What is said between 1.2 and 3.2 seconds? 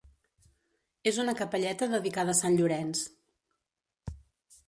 una capelleta dedicada a sant Llorenç.